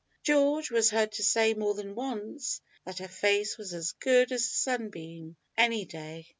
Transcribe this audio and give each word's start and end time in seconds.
George 0.23 0.71
was 0.71 0.89
heard 0.89 1.11
to 1.11 1.23
say 1.23 1.53
more 1.53 1.75
than 1.75 1.93
once 1.93 2.59
that 2.85 2.97
her 2.97 3.07
face 3.07 3.55
was 3.59 3.71
as 3.71 3.91
good 3.91 4.31
as 4.31 4.41
a 4.41 4.47
sunbeam 4.47 5.35
any 5.55 5.85
day! 5.85 6.27